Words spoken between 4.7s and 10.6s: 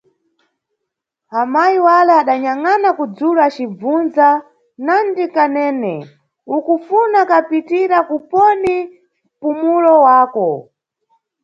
Nandi Kanene, ukufuna kapitira kuponi mpumulo wako?